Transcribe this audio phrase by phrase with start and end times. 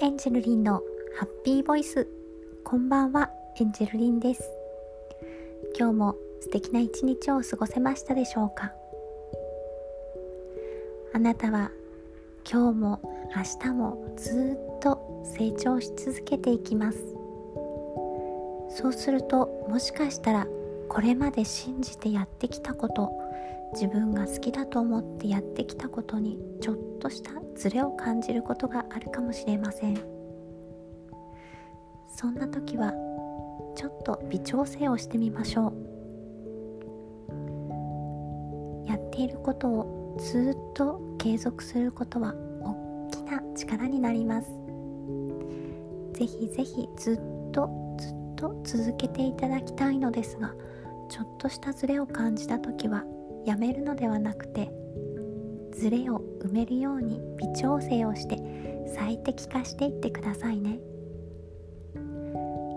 [0.00, 0.82] エンジェルリンの
[1.18, 2.08] ハッピーボイス。
[2.64, 3.30] こんばんは
[3.60, 4.50] エンジェルリンです。
[5.78, 8.72] 今日も素敵な一日を過ごせましたでしょうか？
[11.12, 11.70] あなたは
[12.50, 13.00] 今日も
[13.36, 16.98] 明日もずっと成長し続けていきます。
[18.70, 20.46] そうするともしかしたら
[20.88, 23.12] これまで信じてやってきたこと
[23.72, 29.96] 自分が好きだと思ってやってきたことにちょっとしたズレを感じることがあるかもしれません。
[32.08, 32.92] そんな時は
[33.74, 35.72] ちょっと微調整をしてみましょう。
[38.86, 44.48] やっていることをずっと継続することは大きな力になります。
[46.12, 50.54] ぜひぜひずっとずっと続けていただきたいのですが
[51.08, 53.04] ちょっとしたズレを感じた時は
[53.46, 54.70] やめるのではなくて
[55.72, 58.38] ズレを埋めるように微調整をして
[58.96, 60.78] 最適化していってくださいね。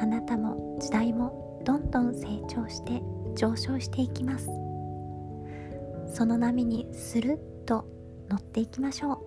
[0.00, 3.02] あなたも時代もどんどん成長して
[3.34, 4.46] 上昇していきます。
[6.14, 7.84] その波にスルッと
[8.28, 9.18] 乗っていきましょう。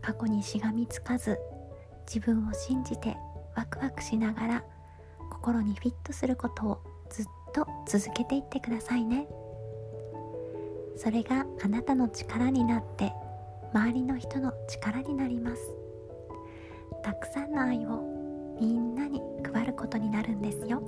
[0.00, 1.38] 過去にしがみつかず
[2.06, 3.16] 自分を信じて
[3.56, 4.64] ワクワクしながら
[5.30, 9.28] 心にフィットすることをずっと続けていってくださいね。
[10.96, 13.12] それがあなたの力になって
[13.72, 15.74] 周りの人の力になります。
[17.02, 19.20] たくさんの愛をみんなに
[19.52, 20.82] 配ることになるんですよ。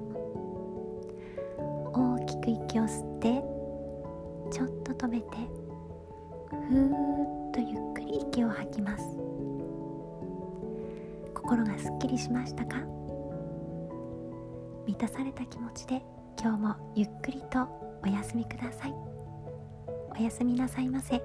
[1.92, 3.42] 大きく息を吸って
[4.52, 5.26] ちょっと止めて
[6.68, 9.04] ふーっとゆっくり息を吐きます。
[11.34, 12.76] 心がすっきりしましたか？
[14.86, 16.02] 満たされた気持ちで
[16.46, 17.66] 今日もゆっくりと
[18.04, 18.94] お休みください
[20.16, 21.20] おやすみなさいませ。